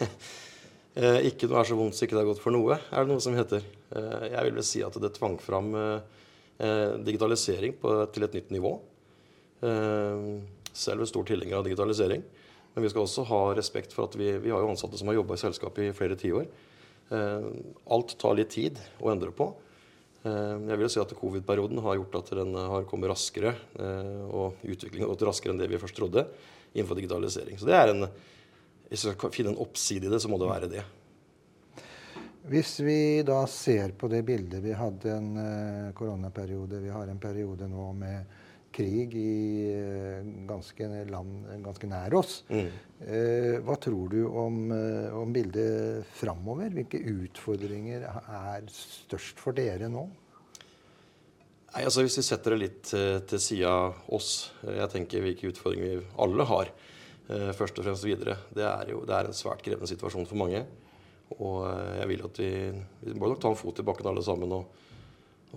eh, 0.98 1.20
Ikke 1.29 1.48
noe 1.48 1.62
er 1.62 1.70
så 1.70 1.77
vondt 1.77 1.96
så 1.96 2.08
ikke 2.08 2.17
det 2.17 2.24
er 2.24 2.31
godt 2.31 2.41
for 2.41 2.55
noe, 2.55 2.79
er 2.81 3.05
det 3.05 3.13
noe 3.13 3.22
som 3.24 3.38
heter. 3.38 3.62
Jeg 3.93 4.48
vil 4.48 4.58
vel 4.58 4.65
si 4.65 4.81
at 4.84 4.98
det 5.03 5.13
tvang 5.15 5.38
fram 5.39 5.70
digitalisering 7.05 7.77
til 8.15 8.25
et 8.25 8.36
nytt 8.39 8.51
nivå. 8.58 8.74
Selv 9.62 11.05
er 11.05 11.12
stor 11.12 11.29
tilhenger 11.29 11.60
av 11.60 11.70
digitalisering. 11.70 12.25
Men 12.74 12.84
vi 12.84 12.91
skal 12.91 13.03
også 13.03 13.25
ha 13.27 13.41
respekt 13.55 13.93
for 13.96 14.08
at 14.08 14.15
vi, 14.20 14.29
vi 14.39 14.51
har 14.51 14.63
jo 14.63 14.72
ansatte 14.72 15.00
som 15.00 15.10
har 15.12 15.17
jobba 15.20 15.36
i 15.36 15.41
selskapet 15.41 15.89
i 15.89 15.96
flere 15.96 16.17
tiår. 16.20 16.48
Eh, 17.12 17.48
alt 17.91 18.15
tar 18.20 18.38
litt 18.39 18.53
tid 18.53 18.79
å 19.03 19.12
endre 19.12 19.34
på. 19.36 19.50
Eh, 20.21 20.57
jeg 20.69 20.77
vil 20.77 20.89
si 20.93 21.01
at 21.01 21.13
Covid-perioden 21.17 21.81
har 21.81 21.97
gjort 21.97 22.19
at 22.19 22.31
den 22.37 22.53
har 22.53 22.85
kommet 22.89 23.09
raskere, 23.09 23.55
eh, 23.81 24.23
og 24.29 24.61
utviklingen 24.61 25.07
har 25.07 25.13
gått 25.15 25.25
raskere 25.31 25.55
enn 25.55 25.61
det 25.61 25.69
vi 25.71 25.79
først 25.81 25.97
trodde 25.97 26.27
innenfor 26.75 26.99
digitalisering. 26.99 27.57
Så 27.57 27.69
det 27.69 27.77
er 27.77 27.93
en, 27.95 28.07
Hvis 28.91 29.05
vi 29.05 29.13
skal 29.13 29.31
finne 29.31 29.53
en 29.53 29.61
oppside 29.63 30.05
i 30.05 30.11
det, 30.11 30.19
så 30.19 30.27
må 30.27 30.37
det 30.37 30.49
være 30.49 30.67
det. 30.67 30.83
Hvis 32.51 32.79
vi 32.83 33.23
da 33.23 33.45
ser 33.47 33.93
på 33.95 34.09
det 34.09 34.23
bildet 34.25 34.63
Vi 34.63 34.73
hadde 34.73 35.11
en 35.13 35.93
koronaperiode. 35.93 36.81
Vi 36.81 36.89
har 36.89 37.07
en 37.07 37.19
periode 37.19 37.69
nå 37.69 37.85
med 37.93 38.25
krig 38.75 39.15
i 39.19 39.33
uh, 39.75 40.21
ganske 40.49 40.87
land 41.09 41.49
ganske 41.65 41.89
nær 41.91 42.15
oss. 42.19 42.41
Mm. 42.51 42.69
Uh, 43.01 43.55
hva 43.67 43.77
tror 43.81 44.11
du 44.13 44.21
om, 44.27 44.63
om 45.21 45.33
bildet 45.35 46.07
framover? 46.17 46.71
Hvilke 46.75 47.01
utfordringer 47.13 48.07
er 48.07 48.67
størst 48.75 49.41
for 49.41 49.57
dere 49.57 49.91
nå? 49.91 50.07
Nei, 51.71 51.85
altså 51.87 52.03
Hvis 52.03 52.17
vi 52.19 52.27
setter 52.27 52.51
det 52.51 52.63
litt 52.65 52.89
til 52.91 53.39
sida 53.39 53.69
av 53.71 53.99
oss, 54.11 54.51
jeg 54.65 54.91
tenker 54.91 55.23
hvilke 55.23 55.53
utfordringer 55.53 56.01
vi 56.01 56.09
alle 56.19 56.47
har, 56.49 56.73
Eh, 57.31 57.51
først 57.55 57.79
og 57.79 57.85
fremst 57.85 58.05
videre. 58.05 58.35
Det 58.51 58.65
er 58.65 58.91
jo 58.91 59.03
det 59.07 59.15
er 59.15 59.29
en 59.29 59.35
svært 59.35 59.61
krevende 59.63 59.89
situasjon 59.89 60.27
for 60.27 60.39
mange. 60.41 60.65
Og 61.37 61.63
eh, 61.69 61.99
jeg 62.01 62.09
vil 62.11 62.25
at 62.27 62.39
vi, 62.41 62.51
vi 63.05 63.15
må 63.15 63.29
nok 63.31 63.41
ta 63.43 63.51
en 63.51 63.59
fot 63.59 63.79
i 63.79 63.85
bakken 63.87 64.09
alle 64.11 64.23
sammen 64.25 64.57
og, 64.57 64.79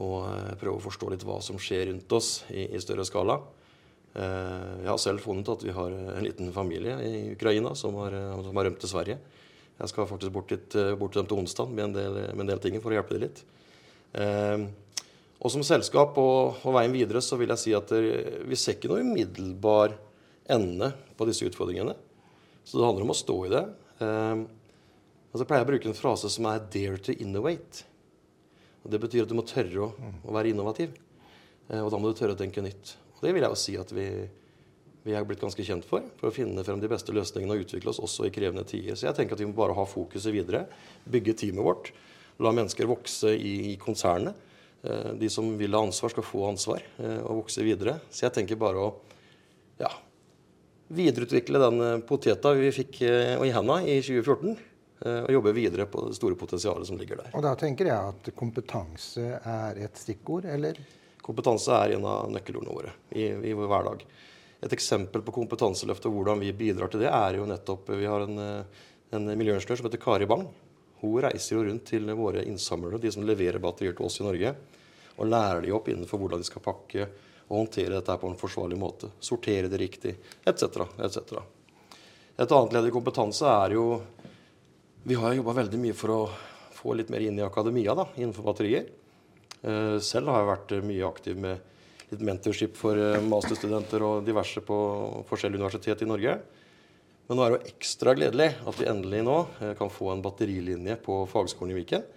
og 0.01 0.25
eh, 0.29 0.55
prøve 0.61 0.79
å 0.79 0.85
forstå 0.85 1.11
litt 1.13 1.25
hva 1.27 1.41
som 1.45 1.59
skjer 1.61 1.89
rundt 1.91 2.17
oss 2.17 2.45
i, 2.51 2.67
i 2.75 2.83
større 2.83 3.07
skala. 3.09 3.41
Jeg 4.15 4.87
har 4.87 4.99
selv 5.03 5.25
funnet 5.25 5.49
at 5.51 5.63
vi 5.67 5.73
har 5.75 5.91
en 5.91 6.23
liten 6.23 6.53
familie 6.55 6.93
i 7.03 7.33
Ukraina 7.33 7.73
som 7.75 7.97
har, 7.99 8.15
som 8.47 8.61
har 8.61 8.69
rømt 8.69 8.79
til 8.79 8.91
Sverige. 8.93 9.17
Jeg 9.75 9.91
skal 9.91 10.07
faktisk 10.07 10.31
bort, 10.37 10.53
dit, 10.53 10.77
bort 11.01 11.11
til 11.11 11.19
dem 11.25 11.31
til 11.33 11.41
onsdag 11.41 11.73
med, 11.73 11.89
en 11.89 11.97
del, 11.97 12.19
med 12.31 12.45
en 12.45 12.53
del 12.53 12.61
ting 12.63 12.77
for 12.79 12.95
å 12.95 12.95
hjelpe 12.95 13.17
dem 13.17 13.25
litt. 13.25 13.43
Og 15.43 15.51
som 15.51 15.67
selskap 15.67 16.15
og, 16.23 16.61
og, 16.61 16.77
veien 16.77 16.95
videre 16.95 17.25
så 17.27 17.35
vil 17.41 17.51
jeg 17.57 17.63
si 17.65 17.75
at 17.75 17.91
vi 17.91 18.55
ser 18.55 18.79
ikke 18.79 18.93
noe 18.93 19.03
umiddelbar 19.03 19.97
ende 20.55 20.93
på 21.19 21.27
disse 21.27 21.51
utfordringene. 21.51 21.97
Så 22.63 22.79
det 22.79 22.87
handler 22.87 23.09
om 23.09 23.17
å 23.17 23.19
stå 23.19 23.41
i 23.49 23.53
det. 23.57 23.65
Og 25.35 25.43
så 25.43 25.49
pleier 25.51 25.65
jeg 25.65 25.67
å 25.67 25.73
bruke 25.73 25.91
en 25.91 25.99
frase 25.99 26.31
som 26.31 26.47
er 26.47 26.63
'dare 26.71 27.03
to 27.03 27.19
innovate'. 27.19 27.83
Og 28.85 28.93
Det 28.93 29.01
betyr 29.01 29.25
at 29.25 29.33
du 29.33 29.37
må 29.39 29.47
tørre 29.49 29.87
å, 29.87 29.91
å 30.25 30.35
være 30.37 30.53
innovativ. 30.53 30.95
Uh, 31.71 31.83
og 31.83 31.91
da 31.93 32.01
må 32.01 32.11
du 32.11 32.19
tørre 32.19 32.37
å 32.37 32.41
tenke 32.41 32.65
nytt. 32.65 32.97
Og 33.17 33.23
det 33.25 33.35
vil 33.35 33.47
jeg 33.47 33.55
jo 33.55 33.61
si 33.61 33.77
at 33.81 33.93
vi, 33.97 34.07
vi 35.07 35.17
er 35.17 35.27
blitt 35.27 35.43
ganske 35.43 35.65
kjent 35.65 35.87
for. 35.89 36.05
For 36.21 36.31
å 36.31 36.35
finne 36.35 36.65
frem 36.67 36.83
de 36.83 36.91
beste 36.93 37.15
løsningene 37.17 37.57
og 37.57 37.65
utvikle 37.65 37.95
oss 37.95 38.03
også 38.05 38.29
i 38.29 38.35
krevende 38.35 38.67
tider. 38.69 38.99
Så 38.99 39.09
jeg 39.09 39.19
tenker 39.19 39.39
at 39.39 39.45
vi 39.45 39.49
må 39.49 39.57
bare 39.57 39.77
ha 39.77 39.87
fokuset 39.89 40.35
videre. 40.35 40.67
Bygge 41.09 41.37
teamet 41.45 41.65
vårt. 41.65 41.93
La 42.43 42.53
mennesker 42.53 42.91
vokse 42.91 43.33
i, 43.33 43.55
i 43.73 43.77
konsernet. 43.81 44.37
Uh, 44.85 45.15
de 45.17 45.33
som 45.33 45.49
vil 45.57 45.73
ha 45.73 45.85
ansvar, 45.87 46.13
skal 46.13 46.29
få 46.29 46.45
ansvar 46.51 46.85
uh, 47.01 47.23
og 47.25 47.45
vokse 47.45 47.65
videre. 47.65 47.99
Så 48.13 48.27
jeg 48.29 48.37
tenker 48.37 48.61
bare 48.61 48.85
å 48.85 48.93
ja, 49.81 49.89
videreutvikle 50.93 51.61
den 51.63 51.81
eh, 51.83 51.99
poteta 52.07 52.55
vi 52.57 52.71
fikk 52.75 53.03
eh, 53.07 53.35
i 53.41 53.53
henda 53.55 53.81
i 53.83 53.99
2014. 54.03 54.57
Eh, 55.05 55.21
og 55.27 55.33
jobbe 55.37 55.53
videre 55.53 55.85
på 55.87 56.07
det 56.09 56.17
store 56.17 56.37
potensialet 56.41 56.89
som 56.89 56.99
ligger 56.99 57.21
der. 57.21 57.33
Og 57.37 57.43
Da 57.45 57.55
tenker 57.61 57.91
jeg 57.91 58.13
at 58.13 58.31
kompetanse 58.37 59.25
er 59.37 59.81
et 59.85 60.01
stikkord, 60.01 60.49
eller? 60.49 60.81
Kompetanse 61.25 61.77
er 61.77 61.97
en 61.97 62.07
av 62.09 62.31
nøkkelordene 62.33 62.73
våre 62.73 62.95
i, 63.13 63.29
i 63.29 63.53
vår 63.53 63.69
hverdag. 63.69 64.05
Et 64.65 64.73
eksempel 64.73 65.21
på 65.25 65.35
kompetanseløftet 65.37 66.09
og 66.09 66.17
hvordan 66.17 66.41
vi 66.41 66.55
bidrar 66.57 66.89
til 66.89 67.05
det, 67.05 67.11
er 67.13 67.37
jo 67.37 67.49
nettopp 67.49 67.91
Vi 67.93 68.09
har 68.09 68.25
en, 68.25 68.39
en 69.13 69.27
miljøingeniør 69.37 69.77
som 69.77 69.89
heter 69.91 70.01
Kari 70.01 70.29
Bang. 70.29 70.47
Hun 71.03 71.21
reiser 71.21 71.59
jo 71.59 71.67
rundt 71.67 71.85
til 71.91 72.09
våre 72.17 72.47
innsamlere, 72.49 73.01
de 73.01 73.13
som 73.13 73.27
leverer 73.29 73.61
batterier 73.61 73.93
til 73.93 74.09
oss 74.09 74.23
i 74.23 74.25
Norge, 74.25 74.55
og 75.21 75.29
lærer 75.29 75.61
de 75.67 75.75
opp 75.77 75.91
innenfor 75.93 76.21
hvordan 76.21 76.41
de 76.41 76.49
skal 76.49 76.65
pakke 76.65 77.09
og 77.45 77.59
håndtere 77.59 77.99
dette 77.99 78.17
på 78.17 78.31
en 78.31 78.41
forsvarlig 78.41 78.79
måte. 78.81 79.13
Sortere 79.21 79.69
det 79.69 79.81
riktig, 79.85 80.17
etc. 80.49 80.87
etc. 80.97 81.37
Et 82.41 82.51
annet 82.57 82.73
ledd 82.73 82.89
i 82.89 82.95
kompetanse 82.95 83.53
er 83.53 83.77
jo 83.77 83.85
Vi 85.05 85.17
har 85.21 85.35
jobba 85.37 85.53
veldig 85.61 85.79
mye 85.83 85.95
for 85.97 86.13
å 86.15 86.19
få 86.73 86.95
litt 86.97 87.11
mer 87.13 87.23
inn 87.25 87.37
i 87.37 87.45
akademia 87.45 87.93
da, 87.97 88.07
innenfor 88.17 88.47
batterier. 88.47 88.87
Eh, 89.61 89.97
selv 90.01 90.33
har 90.33 90.41
jeg 90.41 90.49
vært 90.49 90.75
mye 90.89 91.07
aktiv 91.09 91.41
med 91.45 92.11
litt 92.11 92.25
mentorship 92.25 92.77
for 92.81 92.97
eh, 92.97 93.21
masterstudenter 93.21 94.05
og 94.05 94.25
diverse 94.25 94.65
på 94.65 94.79
forskjellige 95.29 95.61
universitet 95.61 96.05
i 96.05 96.09
Norge. 96.09 96.39
Men 97.29 97.37
nå 97.37 97.45
er 97.45 97.53
det 97.53 97.59
jo 97.59 97.75
ekstra 97.75 98.15
gledelig 98.17 98.51
at 98.65 98.81
vi 98.81 98.89
endelig 98.89 99.21
nå 99.29 99.39
eh, 99.61 99.75
kan 99.77 99.93
få 99.93 100.09
en 100.15 100.25
batterilinje 100.25 100.97
på 101.05 101.23
Fagskolen 101.29 101.77
i 101.77 101.81
Viken. 101.83 102.13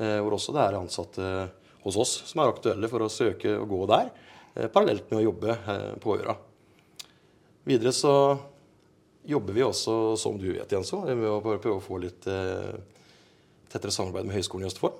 Hvor 0.00 0.32
også 0.32 0.54
det 0.54 0.62
er 0.62 0.76
ansatte 0.78 1.24
hos 1.84 1.96
oss 1.98 2.12
som 2.30 2.40
er 2.40 2.50
aktuelle 2.52 2.88
for 2.88 3.04
å 3.04 3.10
søke 3.12 3.52
og 3.58 3.68
gå 3.68 3.80
der. 3.90 4.10
Eh, 4.54 4.68
parallelt 4.72 5.10
med 5.10 5.20
å 5.20 5.26
jobbe 5.28 5.54
eh, 5.54 5.90
på 6.02 6.16
øra. 6.18 6.34
Videre 7.68 7.92
så 7.94 8.14
jobber 9.30 9.56
vi 9.56 9.62
også, 9.64 9.94
som 10.20 10.38
du 10.40 10.50
vet, 10.52 10.72
Jenso, 10.72 11.02
med 11.06 11.28
å 11.30 11.40
prøve 11.44 11.76
å 11.78 11.84
få 11.84 12.00
litt 12.02 12.26
eh, 12.30 12.74
tettere 13.70 13.94
samarbeid 13.94 14.28
med 14.28 14.36
Høgskolen 14.38 14.66
i 14.66 14.70
Østfold. 14.70 14.98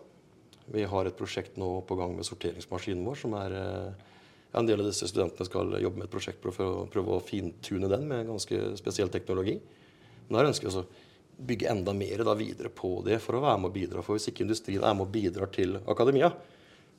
Vi 0.70 0.86
har 0.86 1.08
et 1.08 1.18
prosjekt 1.18 1.58
nå 1.58 1.80
på 1.86 1.98
gang 1.98 2.14
med 2.14 2.26
sorteringsmaskinen 2.28 3.02
vår, 3.06 3.18
som 3.18 3.34
er 3.40 3.56
ja, 3.56 4.58
En 4.58 4.66
del 4.66 4.80
av 4.82 4.88
disse 4.88 5.06
studentene 5.06 5.46
skal 5.46 5.76
jobbe 5.78 6.00
med 6.00 6.08
et 6.08 6.12
prosjekt 6.14 6.42
for 6.42 6.62
å 6.66 6.86
prøve 6.90 7.14
å 7.14 7.22
fintune 7.22 7.86
den 7.90 8.08
med 8.10 8.26
ganske 8.26 8.72
spesiell 8.78 9.10
teknologi. 9.10 9.60
Men 10.26 10.40
her 10.40 10.48
ønsker 10.50 10.66
vi 10.66 10.80
å 10.80 10.86
bygge 11.46 11.68
enda 11.70 11.94
mer 11.94 12.24
da, 12.26 12.34
videre 12.34 12.70
på 12.74 12.96
det 13.06 13.20
for 13.22 13.38
å 13.38 13.44
være 13.44 13.60
med 13.62 13.70
og 13.70 13.76
bidra. 13.76 14.02
For 14.02 14.18
hvis 14.18 14.26
ikke 14.32 14.44
industrien 14.46 14.82
er 14.82 14.96
med 14.96 15.06
og 15.06 15.12
bidrar 15.14 15.52
til 15.54 15.78
akademia, 15.90 16.32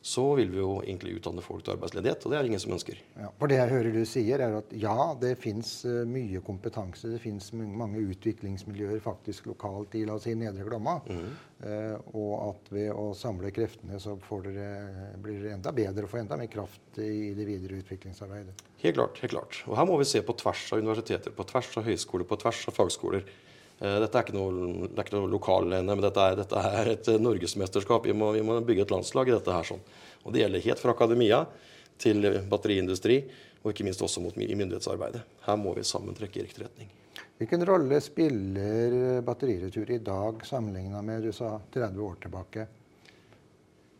så 0.01 0.24
vil 0.36 0.50
vi 0.50 0.58
jo 0.58 0.79
egentlig 0.81 1.20
utdanne 1.20 1.43
folk 1.46 1.62
til 1.65 1.75
arbeidsledighet. 1.75 2.24
Og 2.25 2.34
det 2.34 2.38
er 2.39 2.48
ingen 2.50 2.62
som 2.62 2.74
ønsker. 2.74 2.98
Ja, 3.13 3.27
for 3.38 3.51
det 3.51 3.60
jeg 3.60 3.70
hører 3.70 3.93
du 3.93 4.01
sier, 4.10 4.41
er 4.41 4.55
at 4.58 4.74
ja, 4.74 4.96
det 5.22 5.36
fins 5.43 5.75
uh, 5.86 6.01
mye 6.10 6.41
kompetanse. 6.46 7.12
Det 7.13 7.22
fins 7.22 7.51
mange 7.53 8.01
utviklingsmiljøer 8.10 9.03
faktisk 9.03 9.51
lokalt 9.51 9.93
i 10.00 10.03
la 10.10 10.17
oss 10.17 10.25
si, 10.25 10.34
Nedre 10.38 10.65
Glomma. 10.65 10.98
Mm. 11.05 11.29
eh, 11.67 12.10
og 12.17 12.34
at 12.48 12.72
ved 12.74 12.89
å 12.96 13.12
samle 13.17 13.51
kreftene 13.53 14.00
så 14.01 14.15
dere, 14.41 15.13
blir 15.22 15.46
det 15.46 15.53
enda 15.53 15.74
bedre 15.75 16.08
og 16.08 16.12
få 16.12 16.22
enda 16.24 16.39
mer 16.39 16.50
kraft 16.50 16.98
i 17.01 17.31
det 17.38 17.46
videre 17.46 17.81
utviklingsarbeidet. 17.84 18.58
Helt 18.81 18.98
klart. 18.98 19.22
helt 19.22 19.36
klart. 19.36 19.62
Og 19.70 19.77
her 19.77 19.86
må 19.86 20.00
vi 20.01 20.10
se 20.10 20.24
på 20.25 20.34
tvers 20.41 20.65
av 20.74 20.81
universiteter, 20.81 21.34
på 21.36 21.46
tvers 21.51 21.70
av 21.77 21.86
høyskoler, 21.86 22.25
på 22.25 22.41
tvers 22.41 22.65
av 22.72 22.77
fagskoler. 22.79 23.27
Eh, 23.82 23.98
dette 24.04 24.14
er 24.20 24.28
ikke 24.28 24.38
noe, 24.38 24.88
det 24.92 24.94
er 24.94 25.08
ikke 25.08 25.18
noe 25.18 25.30
lokal-NM, 25.32 26.02
dette, 26.04 26.26
dette, 26.38 26.64
er 26.78 26.90
et 26.92 27.08
eh, 27.10 27.22
norgesmesterskap. 27.22 28.06
Vi 28.06 28.14
må, 28.14 28.30
vi 28.36 28.44
må, 28.46 28.60
bygge 28.66 28.86
et 28.86 28.92
landslag 28.94 29.32
i 29.32 29.34
dette 29.34 29.56
her. 29.56 29.66
sånn. 29.66 29.82
Og 30.22 30.34
Det 30.34 30.44
gjelder 30.44 30.66
helt 30.68 30.82
fra 30.84 30.94
akademia 30.94 31.40
til 32.02 32.28
batteriindustri, 32.50 33.18
og 33.62 33.72
ikke 33.72 33.86
minst 33.88 34.04
også 34.06 34.22
mot 34.22 34.38
myndighetsarbeidet. 34.38 35.22
Her 35.48 35.58
må 35.58 35.74
vi 35.78 35.86
sammen 35.86 36.18
trekke 36.18 36.42
i 36.42 36.46
riktig 36.46 36.66
retning. 36.66 36.92
Hvilken 37.42 37.66
rolle 37.66 37.98
spiller 38.06 39.24
batteriretur 39.26 39.90
i 39.90 39.98
dag 40.06 40.44
sammenligna 40.46 41.02
med 41.06 41.26
du 41.26 41.32
sa 41.34 41.56
30 41.74 42.04
år 42.06 42.20
tilbake? 42.22 42.66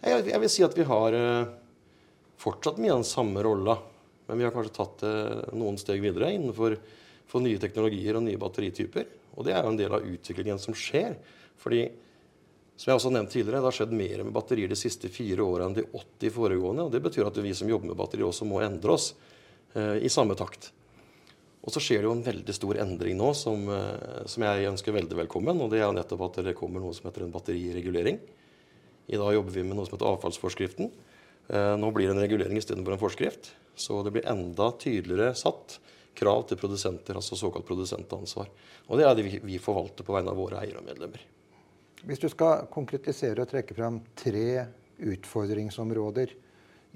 Jeg, 0.02 0.28
jeg 0.30 0.42
vil 0.44 0.54
si 0.54 0.66
at 0.66 0.78
vi 0.78 0.86
har 0.86 1.18
fortsatt 2.42 2.78
mye 2.82 2.94
av 2.94 3.02
den 3.02 3.10
samme 3.10 3.42
rolla. 3.46 3.80
Men 4.30 4.38
vi 4.38 4.46
har 4.46 4.54
kanskje 4.54 4.78
tatt 4.78 5.02
det 5.02 5.58
noen 5.58 5.82
steg 5.82 6.06
videre 6.06 6.30
innenfor 6.38 6.78
nye 7.42 7.62
teknologier 7.62 8.18
og 8.20 8.26
nye 8.28 8.42
batterityper. 8.42 9.10
Og 9.38 9.48
det 9.48 9.56
er 9.56 9.64
jo 9.64 9.72
en 9.74 9.80
del 9.80 9.94
av 9.96 10.06
utviklingen 10.08 10.60
som 10.62 10.76
skjer. 10.78 11.16
Fordi, 11.62 11.86
som 12.76 12.92
jeg 12.92 13.00
også 13.00 13.12
har 13.12 13.18
nevnt 13.20 13.34
tidligere, 13.36 13.62
det 13.62 13.70
har 13.70 13.78
skjedd 13.80 13.96
mer 13.96 14.26
med 14.26 14.36
batterier 14.36 14.72
de 14.72 14.80
siste 14.80 15.12
fire 15.14 15.46
åra 15.46 15.70
enn 15.70 15.78
de 15.78 15.86
80 15.88 16.36
foregående. 16.36 16.88
og 16.88 16.94
Det 16.94 17.04
betyr 17.04 17.30
at 17.30 17.42
vi 17.44 17.54
som 17.58 17.70
jobber 17.70 17.92
med 17.92 18.00
batterier, 18.00 18.28
også 18.28 18.48
må 18.50 18.62
endre 18.66 18.98
oss 18.98 19.14
eh, 19.76 20.02
i 20.04 20.12
samme 20.12 20.38
takt. 20.40 20.72
Og 21.62 21.74
så 21.74 21.82
skjer 21.84 22.02
det 22.02 22.10
jo 22.10 22.16
en 22.16 22.26
veldig 22.26 22.54
stor 22.58 22.80
endring 22.82 23.20
nå 23.20 23.32
som, 23.38 23.68
eh, 23.70 24.26
som, 24.26 24.46
jeg 24.48 24.70
ønsker 24.72 24.98
veldig 24.98 25.20
velkommen. 25.24 25.62
og 25.62 25.70
Det 25.70 25.82
er 25.82 25.94
nettopp 25.94 26.28
at 26.30 26.44
det 26.48 26.58
kommer 26.58 26.82
noe 26.82 26.96
som 26.98 27.08
heter 27.10 27.28
en 27.28 27.34
batteriregulering. 27.34 28.20
I 29.12 29.20
dag 29.20 29.34
jobber 29.36 29.54
vi 29.54 29.64
med 29.64 29.78
noe 29.78 29.86
som 29.86 29.98
heter 29.98 30.10
avfallsforskriften. 30.10 30.92
Eh, 31.52 31.76
nå 31.78 31.92
blir 31.94 32.10
det 32.10 32.16
en 32.16 32.24
regulering 32.24 32.58
istedenfor 32.58 32.96
en 32.96 33.02
forskrift. 33.02 33.54
Så 33.76 34.02
det 34.04 34.14
blir 34.16 34.28
enda 34.30 34.72
tydeligere 34.82 35.36
satt 35.38 35.80
krav 36.18 36.44
til 36.50 36.60
produsenter, 36.60 37.18
altså 37.18 37.38
såkalt 37.40 37.66
produsentansvar. 37.68 38.50
Og 38.90 39.00
det 39.00 39.08
er 39.08 39.16
det 39.18 39.28
vi 39.48 39.60
forvalter 39.62 40.06
på 40.08 40.16
vegne 40.16 40.34
av 40.34 40.40
våre 40.40 40.62
eiere 40.62 40.82
og 40.82 40.88
medlemmer. 40.88 41.24
Hvis 42.08 42.22
du 42.22 42.28
skal 42.34 42.66
konkretisere 42.74 43.44
og 43.44 43.52
trekke 43.52 43.78
fram 43.78 44.02
tre 44.18 44.66
utfordringsområder 45.02 46.34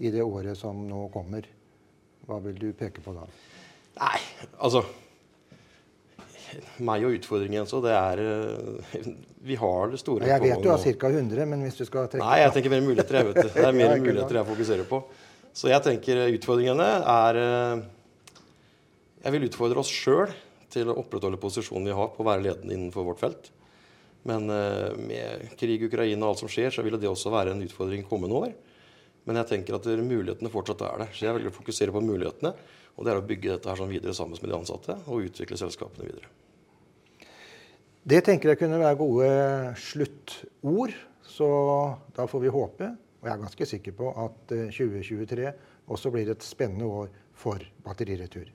i 0.01 0.11
det 0.11 0.23
året 0.25 0.57
som 0.59 0.81
nå 0.89 1.07
kommer, 1.13 1.47
hva 2.25 2.41
vil 2.43 2.57
du 2.59 2.69
peke 2.77 3.03
på 3.05 3.13
da? 3.15 3.25
Nei, 4.01 4.19
altså 4.57 4.83
meg 6.85 7.05
og 7.07 7.15
utfordringen 7.17 7.67
så 7.67 7.81
det 7.83 7.93
er 7.95 8.21
eh, 8.21 9.07
Vi 9.45 9.57
har 9.59 9.91
det 9.91 9.99
store 10.01 10.27
Jeg 10.29 10.43
vet 10.43 10.63
du 10.63 10.69
har 10.71 10.81
ca. 10.81 11.09
100, 11.09 11.45
men 11.51 11.63
hvis 11.65 11.79
du 11.79 11.85
skal 11.87 12.09
trekke 12.11 12.23
Nei, 12.25 12.41
jeg 12.43 12.53
tenker 12.55 12.73
mer 12.75 12.85
muligheter. 12.85 13.19
Jeg 13.19 13.29
vet 13.29 13.39
det. 13.41 13.49
det 13.55 13.65
er 13.65 13.77
mer 13.81 13.95
muligheter 13.99 14.39
jeg 14.39 14.49
fokuserer 14.51 14.89
på. 14.89 15.01
Så 15.55 15.71
jeg 15.71 15.83
tenker 15.85 16.21
utfordringene 16.35 16.87
er 17.15 17.41
eh, 17.41 17.83
jeg 19.25 19.33
vil 19.33 19.47
utfordre 19.47 19.81
oss 19.81 19.89
sjøl 19.89 20.29
til 20.69 20.91
å 20.91 20.97
opprettholde 21.01 21.39
posisjonen 21.41 21.89
vi 21.89 21.97
har 21.97 22.11
på 22.13 22.21
å 22.21 22.27
være 22.27 22.45
ledende 22.45 22.75
innenfor 22.75 23.07
vårt 23.07 23.23
felt. 23.23 23.49
Men 24.29 24.49
eh, 24.53 24.93
med 24.97 25.51
krig 25.57 25.81
i 25.81 25.89
Ukraina 25.89 26.27
og 26.27 26.33
alt 26.33 26.43
som 26.43 26.51
skjer, 26.51 26.69
så 26.73 26.85
vil 26.85 26.97
det 27.01 27.09
også 27.09 27.33
være 27.33 27.55
en 27.55 27.63
utfordring 27.65 28.05
kommende 28.09 28.37
år. 28.37 28.55
Men 29.25 29.39
jeg 29.41 29.49
tenker 29.49 29.77
at 29.77 29.87
mulighetene 29.89 30.51
fortsatt 30.53 30.83
er 30.85 31.01
der. 31.01 31.13
Så 31.13 31.25
jeg 31.25 31.37
velger 31.37 31.49
å 31.49 31.55
fokusere 31.55 31.93
på 31.93 32.03
mulighetene. 32.05 32.51
Og 32.95 33.05
det 33.05 33.11
er 33.11 33.19
å 33.19 33.25
bygge 33.25 33.55
dette 33.55 33.69
her 33.71 33.79
sånn 33.79 33.91
videre 33.91 34.13
sammen 34.15 34.37
med 34.37 34.51
de 34.51 34.57
ansatte 34.57 34.97
og 35.09 35.25
utvikle 35.25 35.57
selskapene 35.59 36.05
videre. 36.07 36.29
Det 38.05 38.21
tenker 38.27 38.51
jeg 38.51 38.61
kunne 38.61 38.77
være 38.81 38.99
gode 38.99 39.29
sluttord. 39.81 40.93
Så 41.25 41.47
da 42.15 42.27
får 42.29 42.43
vi 42.45 42.53
håpe, 42.53 42.91
og 42.93 43.25
jeg 43.25 43.33
er 43.33 43.41
ganske 43.41 43.67
sikker 43.67 43.95
på, 43.97 44.11
at 44.21 44.53
2023 44.53 45.49
også 45.91 46.13
blir 46.13 46.29
et 46.31 46.45
spennende 46.45 46.85
år 47.01 47.09
for 47.35 47.65
Batteriretur. 47.83 48.53